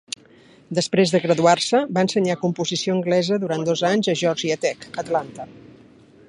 Després 0.77 1.11
de 1.15 1.19
graduar-se, 1.25 1.81
va 1.97 2.03
ensenyar 2.07 2.37
composició 2.45 2.95
anglesa 2.97 3.39
durant 3.45 3.67
dos 3.69 3.85
anys 3.91 4.11
a 4.15 4.17
Georgia 4.23 4.57
Tech, 4.65 4.89
Atlanta. 5.05 5.47